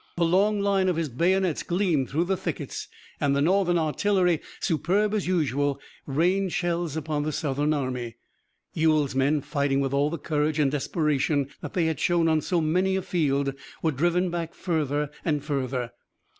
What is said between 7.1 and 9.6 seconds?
the Southern army. Ewell's men,